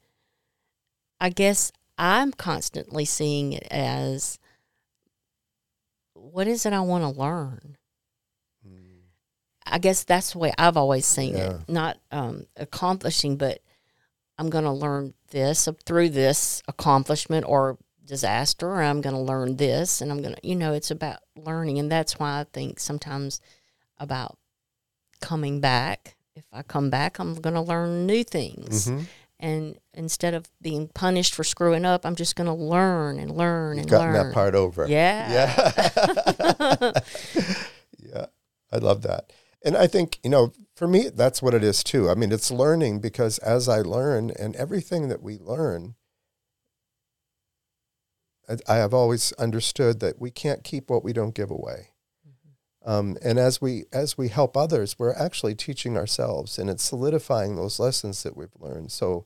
[1.20, 4.38] I guess I'm constantly seeing it as
[6.12, 7.76] what is it I want to learn?
[9.66, 11.54] I guess that's the way I've always seen Yeah.
[11.54, 11.68] it.
[11.68, 13.60] Not um, accomplishing, but
[14.36, 19.56] I'm going to learn this through this accomplishment or disaster, or I'm going to learn
[19.56, 22.78] this, and I'm going to, you know, it's about learning, and that's why I think
[22.80, 23.40] sometimes
[23.98, 24.36] about
[25.20, 26.16] coming back.
[26.36, 29.06] If I come back, I'm going to learn new things, Mhm.
[29.38, 33.76] and instead of being punished for screwing up, I'm just going to learn and learn
[33.76, 34.26] You've and gotten learn.
[34.28, 34.86] that part over.
[34.88, 35.32] Yeah.
[35.32, 37.00] Yeah.
[37.98, 38.26] yeah.
[38.72, 39.32] I love that.
[39.64, 42.10] And I think, you know, for me, that's what it is too.
[42.10, 45.94] I mean, it's learning because as I learn and everything that we learn,
[48.48, 51.90] I- I have always understood that we can't keep what we don't give away.
[52.86, 57.56] Um, and as we as we help others, we're actually teaching ourselves, and it's solidifying
[57.56, 58.92] those lessons that we've learned.
[58.92, 59.24] So,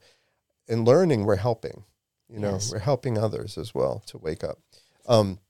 [0.69, 1.85] in learning, we're helping.
[2.29, 2.71] You know, Yes.
[2.71, 4.61] we're helping others as well to wake up.
[5.07, 5.41] Um,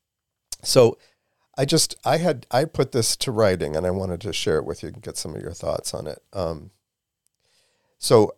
[0.63, 0.97] so,
[1.59, 4.65] I just I had I put this to writing, and I wanted to share it
[4.65, 6.23] with you and get some of your thoughts on it.
[6.33, 6.71] Um,
[7.99, 8.35] so,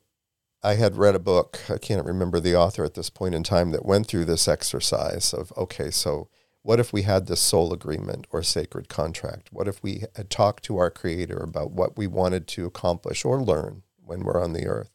[0.63, 1.61] I had read a book.
[1.71, 5.33] I can't remember the author at this point in time that went through this exercise
[5.33, 6.29] of okay, so
[6.63, 9.49] what if we had this soul agreement or sacred contract?
[9.51, 13.43] What if we had talked to our Creator about what we wanted to accomplish or
[13.43, 14.91] learn when we're on the earth?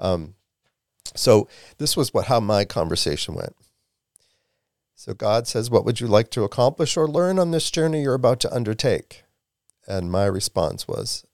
[0.00, 0.34] Um,
[1.14, 1.48] so
[1.78, 3.54] this was what how my conversation went.
[4.96, 8.14] So God says, "What would you like to accomplish or learn on this journey you're
[8.14, 9.22] about to undertake?"
[9.86, 11.24] And my response was,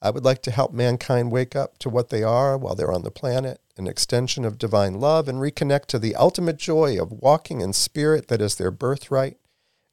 [0.00, 3.02] I would like to help mankind wake up to what they are while they're on
[3.02, 7.60] the planet, an extension of divine love, and reconnect to the ultimate joy of walking
[7.60, 9.38] in spirit that is their birthright,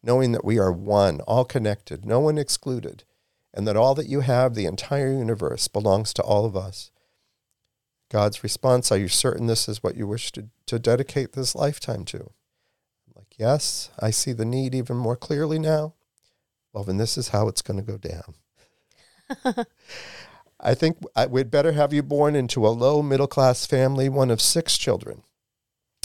[0.04, 3.04] knowing that we are one, all connected, no one excluded,
[3.52, 6.92] and that all that you have, the entire universe, belongs to all of us.
[8.12, 12.06] God's response, Are you certain this is what you wish to, to dedicate this lifetime
[12.06, 12.18] to?
[12.20, 15.96] I'm like, Yes, I see the need even more clearly now.
[16.74, 18.36] Well, then this is how it's going to go down.
[20.60, 24.32] I think uh, we'd better have you born into a low middle class family, one
[24.32, 25.24] of six children.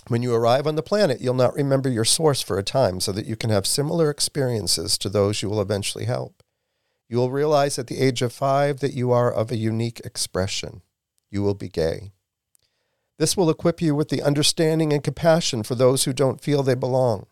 [0.08, 3.12] When you arrive on the planet, you'll not remember your source for a time so
[3.12, 6.42] that you can have similar experiences to those you will eventually help.
[7.08, 10.82] You will realize at the age of five that you are of a unique expression.
[11.30, 12.12] You will be gay.
[13.18, 16.74] This will equip you with the understanding and compassion for those who don't feel they
[16.74, 17.26] belong.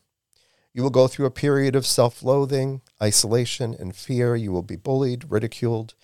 [0.75, 4.35] You will go through a period of self loathing, isolation, and fear.
[4.37, 5.95] You will be bullied, ridiculed.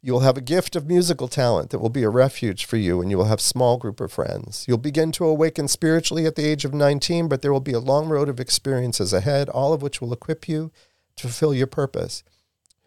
[0.00, 3.00] You will have a gift of musical talent that will be a refuge for you,
[3.00, 4.64] and you will have a small group of friends.
[4.66, 7.78] You'll begin to awaken spiritually at the age of 19, but there will be a
[7.78, 10.72] long road of experiences ahead, all of which will equip you
[11.16, 12.24] to fulfill your purpose.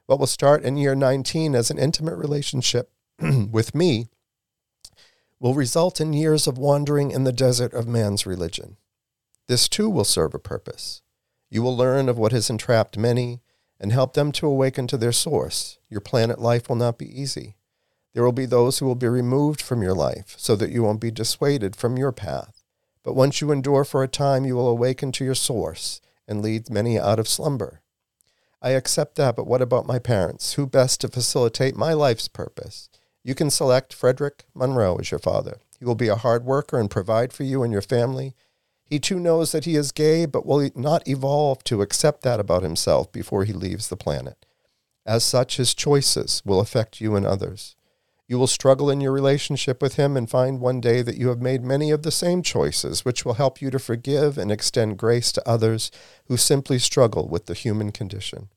[0.08, 4.10] What will start in year 19 as an intimate relationship with me
[5.39, 8.78] will result in years of wandering in the desert of man's religion.
[9.47, 11.01] This too will serve a purpose.
[11.49, 13.41] You will learn of what has entrapped many
[13.79, 15.77] and help them to awaken to their source.
[15.89, 17.55] Your planet life will not be easy.
[18.13, 21.01] There will be those who will be removed from your life so that you won't
[21.01, 22.63] be dissuaded from your path.
[23.03, 26.69] But once you endure for a time, you will awaken to your source and lead
[26.69, 27.81] many out of slumber.
[28.62, 30.53] I accept that, but what about my parents?
[30.53, 32.89] Who best to facilitate my life's purpose?
[33.23, 35.60] You can select Frederick Monroe as your father.
[35.77, 38.34] He will be a hard worker and provide for you and your family.
[38.86, 42.63] He too knows that he is gay, but will not evolve to accept that about
[42.63, 44.45] himself before he leaves the planet.
[45.06, 47.76] As such, his choices will affect you and others.
[48.28, 51.41] You will struggle in your relationship with him and find one day that you have
[51.41, 55.32] made many of the same choices, which will help you to forgive and extend grace
[55.34, 55.91] to others
[56.26, 58.50] who simply struggle with the human condition.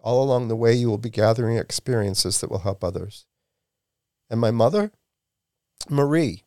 [0.00, 3.26] All along the way, you will be gathering experiences that will help others.
[4.28, 4.90] And my mother?
[5.88, 6.44] Marie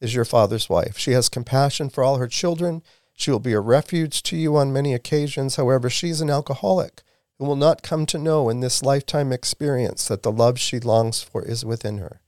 [0.00, 0.98] is your father's wife.
[0.98, 2.82] She has compassion for all her children.
[3.14, 5.56] She will be a refuge to you on many occasions.
[5.56, 7.02] However, she's an alcoholic
[7.38, 11.22] who will not come to know in this lifetime experience that the love she longs
[11.22, 12.20] for is within her.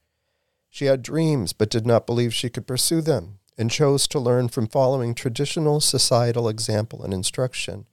[0.68, 4.48] She had dreams but did not believe she could pursue them and chose to learn
[4.48, 7.86] from following traditional societal example and instruction.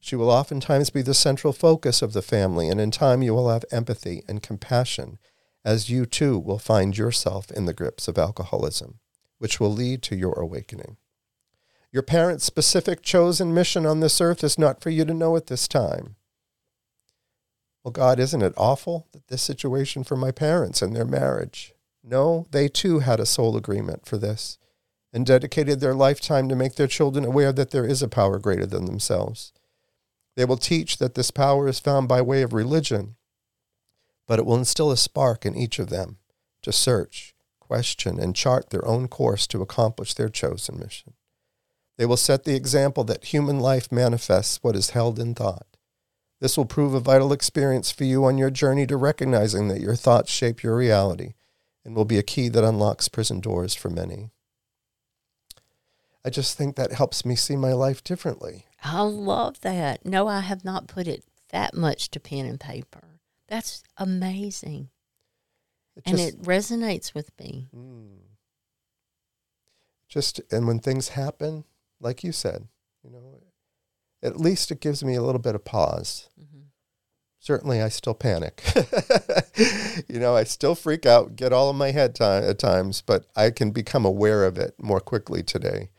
[0.00, 3.48] She will oftentimes be the central focus of the family, and in time you will
[3.48, 5.18] have empathy and compassion
[5.64, 8.98] as you too will find yourself in the grips of alcoholism,
[9.38, 10.96] which will lead to your awakening.
[11.92, 15.46] Your parents' specific chosen mission on this earth is not for you to know at
[15.46, 16.16] this time.
[17.84, 21.74] Well, God, isn't it awful that this situation for my parents and their marriage?
[22.02, 24.58] No, they too had a soul agreement for this
[25.12, 28.66] and dedicated their lifetime to make their children aware that there is a power greater
[28.66, 29.52] than themselves.
[30.34, 33.14] They will teach that this power is found by way of religion,
[34.26, 36.18] but it will instill a spark in each of them
[36.62, 37.33] to search,
[37.66, 41.14] question, and chart their own course to accomplish their chosen mission.
[41.96, 45.66] They will set the example that human life manifests what is held in thought.
[46.40, 49.96] This will prove a vital experience for you on your journey to recognizing that your
[49.96, 51.34] thoughts shape your reality
[51.84, 54.30] and will be a key that unlocks prison doors for many.
[56.24, 58.66] I just think that helps me see my life differently.
[58.82, 60.04] I love that.
[60.04, 63.20] No, I have not put it that much to pen and paper.
[63.46, 64.88] That's amazing.
[65.96, 67.68] It and it resonates with me.
[67.74, 68.18] Mm,
[70.08, 71.64] just, and when things happen,
[72.00, 72.68] like you said,
[73.02, 73.42] you know,
[74.22, 76.28] at least it gives me a little bit of pause.
[76.40, 76.62] Mm-hmm.
[77.38, 78.62] Certainly, I still panic.
[80.08, 83.26] you know, I still freak out, get all in my head time, at times, but
[83.36, 85.90] I can become aware of it more quickly today,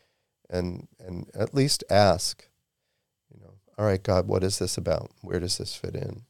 [0.50, 2.48] and and at least ask,
[3.32, 5.12] you know, all right, God, what is this about?
[5.22, 6.24] Where does this fit in?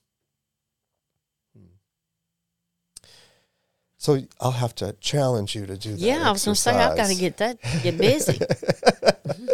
[4.05, 5.99] So I'll have to challenge you to do that.
[5.99, 8.39] Yeah, I was going to say I've got to get that get busy.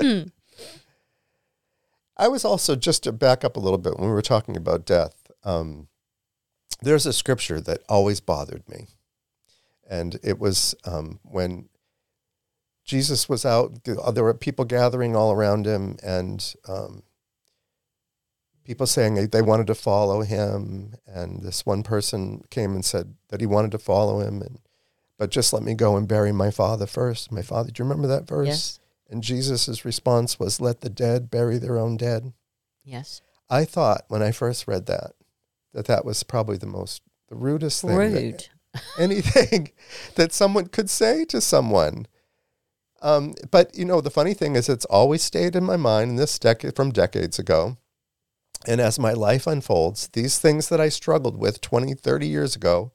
[0.02, 0.24] Hmm.
[2.18, 4.86] I was also just to back up a little bit when we were talking about
[4.86, 5.32] death.
[5.44, 5.88] Um,
[6.82, 8.88] there's a scripture that always bothered me,
[9.90, 11.70] and it was um, when
[12.84, 13.84] Jesus was out.
[13.86, 17.04] There were people gathering all around him, and um,
[18.64, 20.96] people saying they wanted to follow him.
[21.08, 24.60] And this one person came and said that he wanted to follow him, and
[25.18, 27.32] but just let me go and bury my father first.
[27.32, 27.70] My father.
[27.72, 28.48] Do you remember that verse?
[28.48, 28.80] Yes.
[29.10, 32.34] And Jesus' response was, Let the dead bury their own dead.
[32.84, 33.22] Yes.
[33.50, 35.12] I thought when I first read that,
[35.74, 37.96] that that was probably the most, the rudest thing.
[37.96, 38.48] Rude.
[38.74, 39.72] That, anything
[40.16, 42.08] that someone could say to someone.
[43.02, 46.16] Um, but, you know, the funny thing is, it's always stayed in my mind, in
[46.16, 47.78] this decade from decades ago.
[48.68, 52.92] And as my life unfolds, these things that I struggled with 20, 30 years ago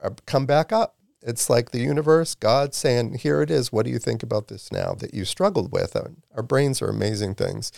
[0.00, 0.96] are, come back up.
[1.22, 3.72] It's like the universe, God saying, Here it is.
[3.72, 5.96] What do you think about this now that you struggled with?
[6.34, 7.70] Our brains are amazing things.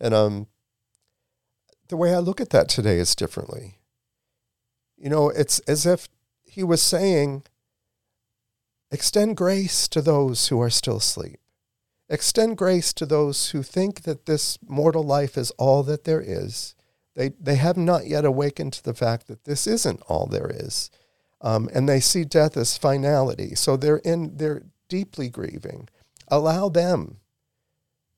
[0.00, 0.46] And um,
[1.88, 3.78] the way I look at that today is differently.
[4.96, 6.08] You know, it's as if
[6.44, 7.42] he was saying,
[8.90, 11.40] Extend grace to those who are still asleep.
[12.08, 16.75] Extend grace to those who think that this mortal life is all that there is.
[17.16, 20.90] They, they have not yet awakened to the fact that this isn't all there is
[21.40, 23.54] um, and they see death as finality.
[23.54, 25.88] So they're in they're deeply grieving.
[26.28, 27.18] Allow them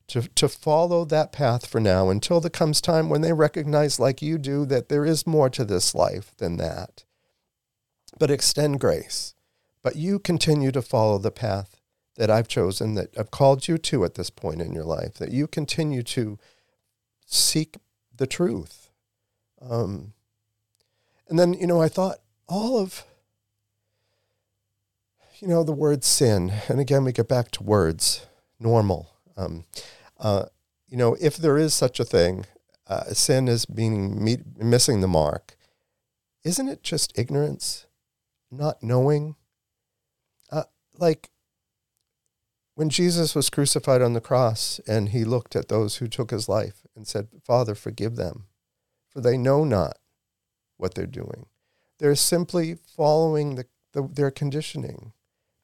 [0.07, 4.21] to to follow that path for now until there comes time when they recognize, like
[4.21, 7.03] you do, that there is more to this life than that.
[8.17, 9.35] But extend grace.
[9.81, 11.79] But you continue to follow the path
[12.15, 15.31] that I've chosen, that I've called you to at this point in your life, that
[15.31, 16.37] you continue to
[17.25, 17.77] seek
[18.13, 18.88] the truth.
[19.61, 20.13] Um,
[21.27, 23.05] and then, you know, I thought all of
[25.41, 28.25] you know, the word sin, and again, we get back to words,
[28.59, 29.09] normal.
[29.37, 29.65] Um,
[30.19, 30.45] uh,
[30.87, 32.45] you know, if there is such a thing,
[32.87, 34.23] uh, sin is being
[34.57, 35.55] missing the mark.
[36.43, 37.85] Isn't it just ignorance,
[38.51, 39.35] not knowing?
[40.51, 40.63] Uh,
[40.97, 41.29] like
[42.75, 46.49] when Jesus was crucified on the cross and he looked at those who took his
[46.49, 48.47] life and said, Father, forgive them,
[49.09, 49.97] for they know not
[50.77, 51.47] what they're doing.
[51.97, 55.13] They're simply following the, the, their conditioning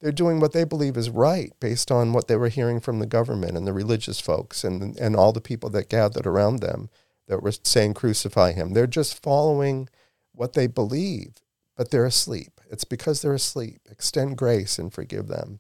[0.05, 3.07] they're doing what they believe is right based on what they were hearing from the
[3.07, 6.89] government and the religious folks and, and all the people that gathered around them
[7.27, 8.73] that were saying, crucify him.
[8.73, 9.89] They're just following
[10.31, 11.37] what they believe,
[11.75, 12.61] but they're asleep.
[12.69, 13.81] It's because they're asleep.
[13.89, 15.59] Extend grace and forgive them.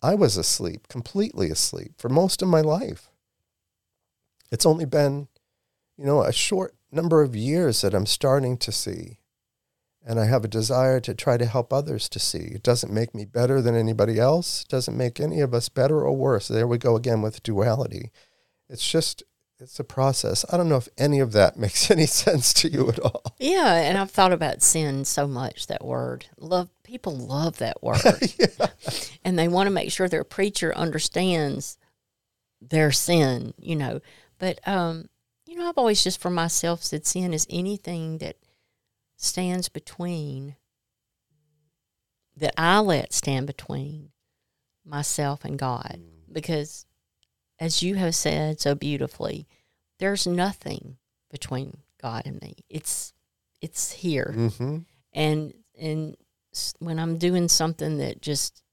[0.00, 3.10] I was asleep, completely asleep, for most of my life.
[4.52, 5.26] It's only been,
[5.96, 9.18] you know, a short number of years that I'm starting to see
[10.06, 12.52] and I have a desire to try to help others to see.
[12.54, 14.62] It doesn't make me better than anybody else.
[14.62, 16.48] It doesn't make any of us better or worse.
[16.48, 18.10] There we go again with duality.
[18.68, 19.22] It's just
[19.60, 20.44] it's a process.
[20.52, 23.22] I don't know if any of that makes any sense to you at all.
[23.38, 26.26] Yeah, and I've thought about sin so much that word.
[26.38, 28.02] Love people love that word.
[28.38, 28.66] yeah.
[29.24, 31.78] And they want to make sure their preacher understands
[32.60, 34.00] their sin, you know.
[34.38, 35.08] But um,
[35.54, 38.34] you know, I've always just for myself said sin is anything that
[39.16, 40.56] stands between,
[42.36, 44.10] that I let stand between
[44.84, 46.00] myself and God.
[46.00, 46.32] Mm.
[46.32, 46.86] Because
[47.60, 49.46] as you have said so beautifully,
[50.00, 50.96] there's nothing
[51.30, 52.56] between God and me.
[52.68, 53.12] It's
[53.60, 54.78] it's here, Mm-hmm.
[55.12, 56.16] and and
[56.80, 58.64] when I'm doing something that just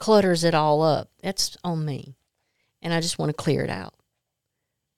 [0.00, 2.16] clutters it all up, that's on me,
[2.82, 3.94] and I just want to clear it out.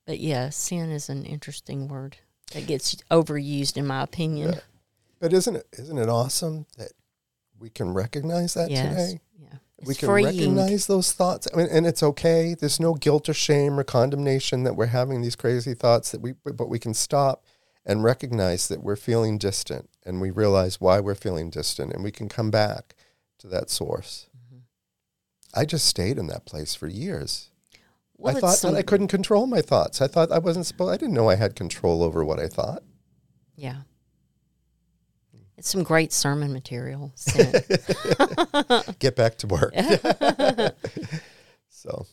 [0.09, 2.17] But yeah, sin is an interesting word
[2.55, 4.55] that gets overused, in my opinion.
[4.55, 4.61] Yeah.
[5.21, 6.93] But isn't it isn't it awesome that
[7.59, 9.21] we can recognize that yes, today?
[9.39, 10.25] yeah, we can freeing.
[10.25, 14.63] recognize those thoughts I mean, and it's okay there's no guilt or shame or condemnation
[14.63, 17.45] that we're having these crazy thoughts that we but we can stop
[17.85, 22.13] and recognize that we're feeling distant and we realize why we're feeling distant and we
[22.13, 22.95] can come back
[23.41, 24.61] to that source Mhm.
[25.53, 27.51] i just stayed in that place for years
[28.19, 31.15] Well, i thought i couldn't control my thoughts i thought i wasn't supposed i didn't
[31.15, 32.83] know i had control over what i thought
[33.57, 33.83] Yeah.
[35.57, 37.13] It's some great sermon material.
[39.01, 39.75] get back to work
[41.69, 42.07] so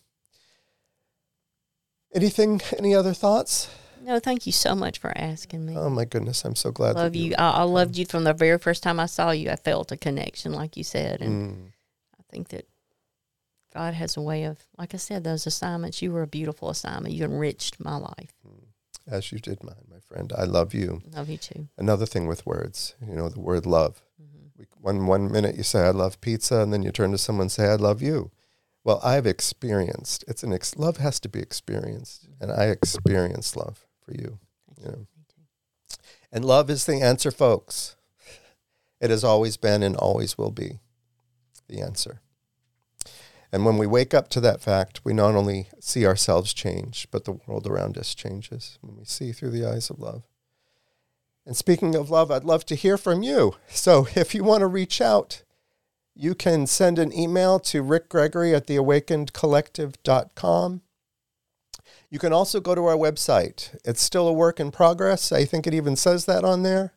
[2.14, 3.70] anything any other thoughts
[4.04, 5.76] no, thank you so much for asking me.
[5.76, 7.34] oh my goodness i'm so glad love you.
[7.38, 9.50] I, I loved you from the very first time I saw you.
[9.50, 11.72] I felt a connection, like you said, and Mm.
[12.20, 12.68] I think that
[13.76, 16.02] God has a way of, like I said, those assignments.
[16.02, 17.14] You were a beautiful assignment.
[17.14, 18.34] You enriched my life.
[19.06, 20.32] as you did mine, my friend.
[20.36, 21.02] I love you.
[21.14, 21.68] Love you too.
[21.78, 24.02] Another thing with words, you know, the word love.
[24.18, 27.18] hmm We, one one minute you say I love pizza, and then you turn to
[27.18, 28.32] someone and say I love you.
[28.86, 30.24] Well, I've experienced.
[30.28, 34.40] It's an ex- love has to be experienced, and I experienced love for you.
[34.82, 35.08] You.
[35.18, 35.98] Me too.
[36.32, 37.98] And love is the answer, folks.
[39.02, 40.80] It has always been and always will be
[41.68, 42.22] the answer.
[43.56, 47.24] And when we wake up to that fact, we not only see ourselves change, but
[47.24, 50.24] the world around us changes when we see through the eyes of love.
[51.46, 53.56] And speaking of love, I'd love to hear from you.
[53.70, 55.44] So if you want to reach out,
[56.14, 60.82] you can send an email to Rick Gregory at theawakenedcollective.com.
[62.10, 63.80] You can also go to our website.
[63.86, 65.32] It's still a work in progress.
[65.32, 66.92] I think it even says that on there.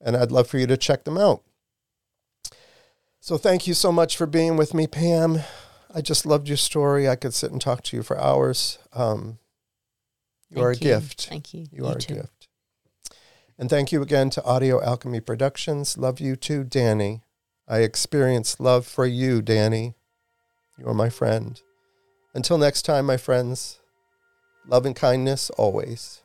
[0.00, 1.44] And I'd love for you to check them out.
[3.20, 5.38] So thank you so much for being with me, Pam.
[5.94, 7.08] I just loved your story.
[7.08, 8.78] I could sit and talk to you for hours.
[8.92, 9.38] Um,
[10.50, 10.80] you are a you.
[10.80, 11.28] gift.
[11.28, 11.66] Thank you.
[11.72, 12.14] You, are too.
[12.14, 12.33] a gift.
[13.56, 15.96] And thank you again to Audio Alchemy Productions.
[15.96, 17.22] Love you too, Danny.
[17.68, 19.94] I experience love for you, Danny.
[20.76, 21.60] You are my friend.
[22.34, 23.78] Until next time, my friends,
[24.66, 26.23] love and kindness always.